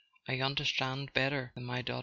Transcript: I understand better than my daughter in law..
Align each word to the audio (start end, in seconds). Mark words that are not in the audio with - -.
I 0.27 0.39
understand 0.41 1.13
better 1.13 1.51
than 1.53 1.63
my 1.63 1.83
daughter 1.83 1.89
in 1.91 1.97
law.. 1.97 1.99